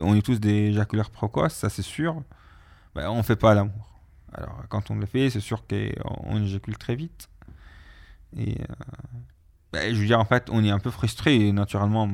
On 0.00 0.14
est 0.14 0.22
tous 0.22 0.40
des 0.40 0.68
éjaculaires 0.70 1.10
précoces, 1.10 1.54
ça 1.54 1.68
c'est 1.68 1.82
sûr. 1.82 2.22
Ben, 2.94 3.08
on 3.10 3.22
fait 3.22 3.36
pas 3.36 3.54
l'amour. 3.54 4.00
Alors 4.32 4.62
quand 4.68 4.90
on 4.90 4.96
le 4.96 5.06
fait, 5.06 5.30
c'est 5.30 5.40
sûr 5.40 5.64
qu'on 5.66 6.42
éjacule 6.42 6.76
très 6.76 6.96
vite. 6.96 7.28
Et 8.36 8.60
euh, 8.60 8.64
ben, 9.72 9.94
je 9.94 10.00
veux 10.00 10.06
dire, 10.06 10.20
en 10.20 10.24
fait, 10.24 10.48
on 10.50 10.64
est 10.64 10.70
un 10.70 10.78
peu 10.78 10.90
frustré 10.90 11.52
naturellement 11.52 12.08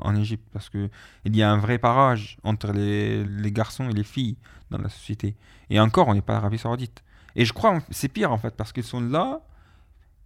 en 0.00 0.16
Égypte 0.16 0.48
parce 0.52 0.68
que 0.68 0.88
il 1.24 1.36
y 1.36 1.42
a 1.42 1.50
un 1.50 1.58
vrai 1.58 1.78
parage 1.78 2.38
entre 2.44 2.72
les, 2.72 3.24
les 3.24 3.52
garçons 3.52 3.88
et 3.88 3.92
les 3.92 4.04
filles 4.04 4.36
dans 4.70 4.78
la 4.78 4.88
société. 4.88 5.36
Et 5.70 5.80
encore, 5.80 6.08
on 6.08 6.14
n'est 6.14 6.22
pas 6.22 6.34
l'Arabie 6.34 6.58
Saoudite. 6.58 7.02
Et 7.36 7.44
je 7.44 7.52
crois 7.52 7.78
c'est 7.90 8.08
pire 8.08 8.32
en 8.32 8.38
fait 8.38 8.56
parce 8.56 8.72
qu'ils 8.72 8.84
sont 8.84 9.00
là 9.00 9.42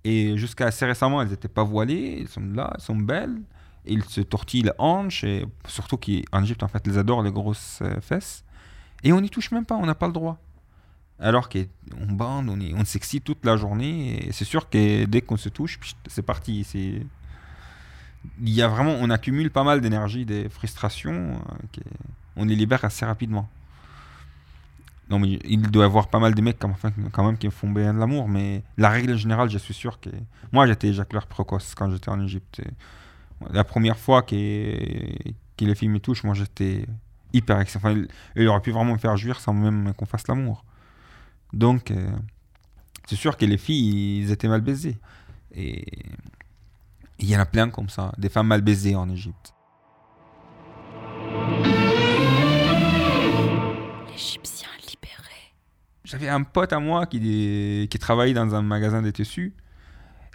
et 0.05 0.37
jusqu'à 0.37 0.67
assez 0.67 0.85
récemment, 0.85 1.23
elles 1.23 1.29
n'étaient 1.29 1.49
pas 1.49 1.63
voilées, 1.63 2.19
elles 2.21 2.29
sont 2.29 2.41
là, 2.41 2.73
elles 2.75 2.81
sont 2.81 2.97
belles. 2.97 3.41
Et 3.85 3.95
ils 3.95 4.05
se 4.05 4.21
tortillent 4.21 4.63
les 4.63 4.73
hanches, 4.79 5.25
et 5.25 5.45
surtout 5.67 5.97
qu'en 5.97 6.43
Égypte, 6.43 6.63
en 6.63 6.69
fait, 6.69 6.83
ils 6.87 6.99
adorent 6.99 7.23
les 7.23 7.33
grosses 7.33 7.81
euh, 7.83 8.01
fesses. 8.01 8.45
Et 9.03 9.13
on 9.13 9.21
n'y 9.21 9.31
touche 9.31 9.51
même 9.51 9.65
pas, 9.65 9.75
on 9.75 9.87
n'a 9.87 9.95
pas 9.95 10.07
le 10.07 10.13
droit. 10.13 10.39
Alors 11.19 11.49
qu'on 11.49 12.13
bande, 12.13 12.49
on, 12.49 12.59
on 12.77 12.85
s'excite 12.85 13.25
toute 13.25 13.45
la 13.45 13.57
journée, 13.57 14.27
et 14.27 14.33
c'est 14.33 14.45
sûr 14.45 14.69
que 14.69 15.05
dès 15.05 15.21
qu'on 15.21 15.37
se 15.37 15.49
touche, 15.49 15.79
c'est 16.07 16.23
parti. 16.23 16.65
C'est... 16.65 17.05
Il 18.41 18.51
y 18.51 18.63
a 18.63 18.69
vraiment, 18.69 18.95
on 19.01 19.11
accumule 19.11 19.51
pas 19.51 19.65
mal 19.65 19.81
d'énergie, 19.81 20.25
des 20.25 20.49
frustrations, 20.49 21.41
euh, 21.77 21.81
on 22.37 22.45
les 22.45 22.55
libère 22.55 22.85
assez 22.85 23.05
rapidement. 23.05 23.49
Non, 25.11 25.19
mais 25.19 25.41
il 25.45 25.61
doit 25.63 25.83
y 25.83 25.87
avoir 25.87 26.09
pas 26.09 26.21
mal 26.21 26.35
de 26.35 26.41
mecs 26.41 26.59
quand 26.59 27.25
même, 27.25 27.37
qui 27.37 27.51
font 27.51 27.71
bien 27.71 27.93
de 27.93 27.99
l'amour, 27.99 28.29
mais 28.29 28.63
la 28.79 28.89
règle 28.89 29.17
générale, 29.17 29.51
je 29.51 29.59
suis 29.59 29.75
sûr 29.75 30.01
que. 30.01 30.09
Moi, 30.53 30.67
j'étais 30.67 30.89
éjaculaire 30.89 31.27
précoce 31.27 31.75
quand 31.75 31.91
j'étais 31.91 32.09
en 32.09 32.21
Égypte. 32.21 32.63
La 33.51 33.65
première 33.65 33.99
fois 33.99 34.23
que, 34.23 34.35
que 35.57 35.65
les 35.65 35.75
filles 35.75 35.89
me 35.89 36.01
touchent, 36.01 36.25
moi, 36.25 36.35
j'étais 36.35 36.87
hyper 37.33 37.61
excité. 37.61 37.79
Enfin, 37.85 38.05
il, 38.37 38.49
aurait 38.49 38.61
pu 38.61 38.71
vraiment 38.71 38.93
me 38.93 38.99
faire 38.99 39.17
jouir 39.17 39.41
sans 39.41 39.53
même 39.53 39.93
qu'on 39.95 40.07
fasse 40.07 40.27
l'amour. 40.29 40.65
Donc, 41.53 41.91
euh, 41.91 42.11
c'est 43.07 43.17
sûr 43.17 43.37
que 43.37 43.45
les 43.45 43.59
filles, 43.59 44.23
ils 44.23 44.31
étaient 44.31 44.49
mal 44.49 44.61
baisés. 44.61 44.99
Et 45.55 45.85
il 47.19 47.29
y 47.29 47.37
en 47.37 47.41
a 47.41 47.47
plein 47.47 47.69
comme 47.71 47.89
ça, 47.89 48.13
des 48.19 48.29
femmes 48.29 48.49
mal 48.49 48.63
baisées 48.63 48.95
en 48.95 49.09
Égypte. 49.11 49.55
J'avais 56.05 56.29
un 56.29 56.43
pote 56.43 56.73
à 56.75 56.79
moi 56.79 57.07
qui, 57.07 57.89
qui 57.91 57.99
travaillait 57.99 58.35
dans 58.35 58.55
un 58.55 58.61
magasin 58.61 59.01
de 59.01 59.11
tissus 59.11 59.55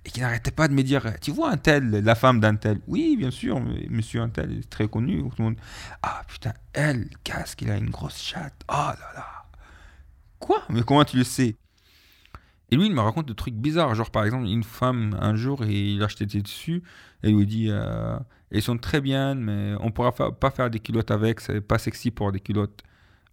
et 0.07 0.09
qui 0.09 0.21
n'arrêtait 0.21 0.51
pas 0.51 0.69
de 0.69 0.73
me 0.73 0.83
dire 0.83 1.13
Tu 1.21 1.31
vois 1.31 1.51
un 1.51 1.57
tel, 1.57 1.89
la 1.89 2.15
femme 2.15 2.39
d'un 2.39 2.55
tel 2.55 2.79
Oui, 2.87 3.17
bien 3.17 3.29
sûr, 3.29 3.59
monsieur 3.89 4.21
un 4.21 4.29
tel 4.29 4.59
est 4.59 4.69
très 4.69 4.87
connu. 4.87 5.19
Tout 5.19 5.31
le 5.37 5.43
monde 5.43 5.55
Ah 6.01 6.21
putain, 6.27 6.53
elle, 6.71 7.09
casque, 7.25 7.61
il 7.61 7.69
a 7.69 7.77
une 7.77 7.89
grosse 7.89 8.17
chatte. 8.17 8.63
Oh 8.69 8.73
là 8.73 9.11
là. 9.15 9.25
Quoi? 10.39 10.63
Mais 10.69 10.81
comment 10.81 11.03
tu 11.03 11.17
le 11.17 11.25
sais? 11.25 11.57
Et 12.71 12.75
lui, 12.77 12.85
il 12.85 12.93
me 12.93 13.01
raconte 13.01 13.27
des 13.27 13.35
trucs 13.35 13.55
bizarres. 13.55 13.95
Genre, 13.95 14.09
par 14.09 14.23
exemple, 14.23 14.45
une 14.45 14.63
femme, 14.63 15.17
un 15.19 15.35
jour, 15.35 15.65
il 15.65 16.01
achetait 16.01 16.25
des 16.25 16.41
tissus 16.41 16.83
et 17.23 17.31
lui 17.31 17.45
dit 17.45 17.67
euh, 17.69 18.17
Elles 18.51 18.61
sont 18.61 18.77
très 18.77 19.01
bien, 19.01 19.35
mais 19.35 19.75
on 19.81 19.91
pourra 19.91 20.13
pas 20.13 20.51
faire 20.51 20.69
des 20.69 20.79
culottes 20.79 21.11
avec, 21.11 21.41
c'est 21.41 21.59
pas 21.59 21.79
sexy 21.79 22.11
pour 22.11 22.31
des 22.31 22.39
culottes. 22.39 22.81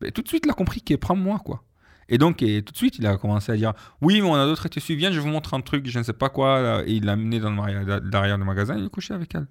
Mais 0.01 0.11
tout 0.11 0.23
de 0.23 0.29
suite, 0.29 0.45
il 0.45 0.51
a 0.51 0.55
compris 0.55 0.81
qu'il 0.81 0.99
prend-moi, 0.99 1.39
quoi. 1.39 1.63
Et 2.09 2.19
donc, 2.19 2.39
tout 2.39 2.45
de 2.45 2.77
suite, 2.77 2.99
il 2.99 3.07
a 3.07 3.17
commencé 3.17 3.53
à 3.53 3.57
dire 3.57 3.73
Oui, 4.01 4.21
mais 4.21 4.29
on 4.29 4.35
a 4.35 4.45
d'autres 4.45 4.69
tissus, 4.69 4.95
viens, 4.95 5.13
je 5.13 5.21
vous 5.21 5.29
montre 5.29 5.55
un 5.55 5.61
truc, 5.61 5.87
je 5.89 5.99
ne 5.99 6.05
sais 6.05 6.13
pas 6.13 6.29
quoi. 6.29 6.83
Et 6.87 6.93
il 6.93 7.05
l'a 7.05 7.13
amené 7.13 7.41
dans 7.41 7.51
le, 7.51 8.01
derrière 8.01 8.39
le 8.39 8.45
magasin, 8.45 8.77
il 8.77 8.87
est 8.87 8.91
couché 8.91 9.15
avec 9.15 9.35
elle. 9.35 9.47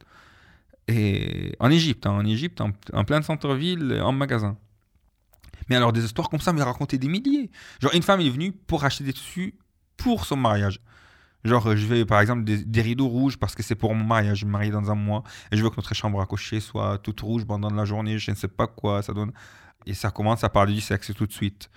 Et 0.87 1.55
en 1.59 1.69
Égypte, 1.71 2.05
hein, 2.05 2.11
en 2.11 2.25
Égypte, 2.25 2.61
en, 2.61 3.03
plein 3.03 3.21
centre-ville, 3.21 4.01
en 4.03 4.11
magasin. 4.11 4.57
Mais 5.69 5.75
alors, 5.75 5.93
des 5.93 6.03
histoires 6.03 6.29
comme 6.29 6.41
ça, 6.41 6.51
mais 6.51 6.61
raconté 6.61 6.97
des 6.97 7.07
milliers. 7.07 7.49
Genre, 7.81 7.93
une 7.93 8.03
femme 8.03 8.19
est 8.21 8.29
venue 8.29 8.51
pour 8.51 8.83
acheter 8.83 9.03
des 9.03 9.13
tissus 9.13 9.55
pour 9.95 10.25
son 10.25 10.35
mariage. 10.35 10.81
Genre, 11.43 11.75
je 11.75 11.85
vais 11.85 12.05
par 12.05 12.21
exemple 12.21 12.43
des, 12.45 12.81
rideaux 12.81 13.07
rouges 13.07 13.37
parce 13.37 13.53
que 13.53 13.63
c'est 13.63 13.75
pour 13.75 13.93
mon 13.93 14.03
mariage. 14.03 14.39
Je 14.39 14.45
me 14.45 14.51
marie 14.51 14.71
dans 14.71 14.89
un 14.89 14.95
mois 14.95 15.23
et 15.51 15.57
je 15.57 15.63
veux 15.63 15.69
que 15.69 15.75
notre 15.75 15.93
chambre 15.93 16.21
à 16.21 16.25
coucher 16.25 16.59
soit 16.59 16.97
toute 16.99 17.19
rouge 17.19 17.45
pendant 17.45 17.69
la 17.69 17.85
journée. 17.85 18.17
Je 18.17 18.31
ne 18.31 18.35
sais 18.35 18.47
pas 18.47 18.67
quoi 18.67 19.01
ça 19.01 19.13
donne. 19.13 19.33
Et 19.85 19.93
ça 19.93 20.09
commence 20.11 20.43
à 20.43 20.49
parler 20.49 20.73
du 20.73 20.81
sexe 20.81 21.13
tout 21.13 21.27
de 21.27 21.33
suite. 21.33 21.69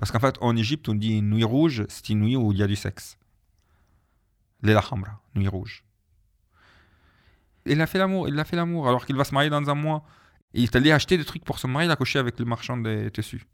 Parce 0.00 0.10
qu'en 0.10 0.18
fait, 0.18 0.36
en 0.40 0.56
Égypte, 0.56 0.88
on 0.88 0.94
dit 0.94 1.18
une 1.18 1.28
nuit 1.28 1.44
rouge, 1.44 1.84
c'est 1.88 2.08
une 2.08 2.20
nuit 2.20 2.34
où 2.34 2.52
il 2.52 2.58
y 2.58 2.62
a 2.62 2.66
du 2.66 2.74
sexe. 2.74 3.18
Lela 4.62 4.82
Hamra, 4.90 5.20
nuit 5.34 5.46
rouge. 5.46 5.84
Il 7.66 7.78
a 7.82 7.86
fait 7.86 7.98
l'amour, 7.98 8.26
il 8.26 8.38
a 8.38 8.44
fait 8.46 8.56
l'amour, 8.56 8.88
alors 8.88 9.04
qu'il 9.04 9.14
va 9.14 9.24
se 9.24 9.34
marier 9.34 9.50
dans 9.50 9.68
un 9.68 9.74
mois. 9.74 10.02
il 10.54 10.64
est 10.64 10.74
allé 10.74 10.90
acheter 10.90 11.18
des 11.18 11.24
trucs 11.26 11.44
pour 11.44 11.58
se 11.58 11.66
marier, 11.66 11.86
il 11.86 11.92
a 11.92 11.96
coché 11.96 12.18
avec 12.18 12.38
le 12.38 12.46
marchand 12.46 12.78
des 12.78 13.10
tissus. 13.10 13.46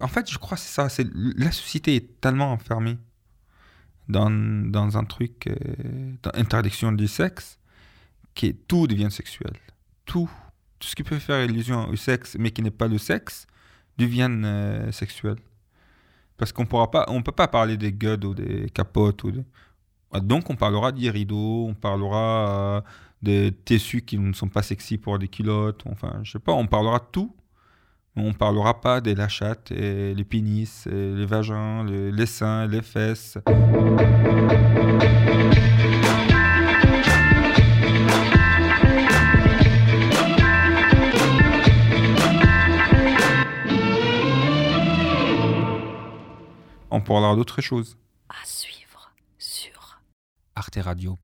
En 0.00 0.08
fait, 0.08 0.28
je 0.28 0.36
crois 0.36 0.56
que 0.56 0.62
c'est 0.62 0.88
ça. 0.88 1.02
La 1.36 1.52
société 1.52 1.94
est 1.94 2.20
tellement 2.20 2.50
enfermée 2.50 2.98
dans, 4.08 4.30
dans 4.30 4.98
un 4.98 5.04
truc 5.04 5.46
euh, 5.46 6.12
d'interdiction 6.24 6.90
du 6.90 7.06
sexe 7.06 7.60
que 8.34 8.48
tout 8.50 8.88
devient 8.88 9.12
sexuel. 9.12 9.52
Tout. 10.06 10.30
Tout 10.80 10.88
ce 10.88 10.96
qui 10.96 11.04
peut 11.04 11.20
faire 11.20 11.44
illusion 11.44 11.88
au 11.88 11.94
sexe, 11.94 12.36
mais 12.36 12.50
qui 12.50 12.62
n'est 12.62 12.72
pas 12.72 12.88
le 12.88 12.98
sexe, 12.98 13.46
devient 13.96 14.28
euh, 14.44 14.90
sexuel. 14.90 15.36
Parce 16.42 16.50
qu'on 16.50 16.66
pourra 16.66 16.90
pas, 16.90 17.04
on 17.06 17.22
peut 17.22 17.30
pas 17.30 17.46
parler 17.46 17.76
des 17.76 17.92
gueules 17.92 18.24
ou 18.24 18.34
des 18.34 18.68
capotes. 18.70 19.22
Ou 19.22 19.30
Donc 20.22 20.50
on 20.50 20.56
parlera 20.56 20.90
des 20.90 21.08
rideaux, 21.08 21.68
on 21.68 21.74
parlera 21.74 22.48
euh, 22.48 22.80
des 23.22 23.52
tissus 23.64 24.02
qui 24.02 24.18
ne 24.18 24.32
sont 24.32 24.48
pas 24.48 24.62
sexy 24.62 24.98
pour 24.98 25.20
des 25.20 25.28
culottes. 25.28 25.84
Enfin, 25.88 26.18
je 26.24 26.32
sais 26.32 26.40
pas, 26.40 26.50
on 26.50 26.66
parlera 26.66 26.98
tout. 26.98 27.32
Mais 28.16 28.24
on 28.26 28.32
parlera 28.32 28.80
pas 28.80 29.00
des 29.00 29.14
lachattes, 29.14 29.70
et 29.70 30.16
les 30.16 30.24
pénis, 30.24 30.88
les 30.90 31.26
vagins, 31.26 31.84
les, 31.84 32.10
les 32.10 32.26
seins, 32.26 32.66
les 32.66 32.82
fesses. 32.82 33.38
On 47.02 47.04
parlera 47.04 47.34
d'autres 47.34 47.60
choses. 47.60 47.98
À 48.28 48.44
suivre 48.44 49.12
sur 49.38 50.00
arteradio.com. 50.54 51.18